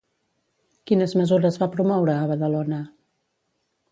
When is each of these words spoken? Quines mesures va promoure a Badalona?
Quines 0.91 1.13
mesures 1.19 1.59
va 1.63 1.69
promoure 1.77 2.15
a 2.21 2.25
Badalona? 2.33 2.83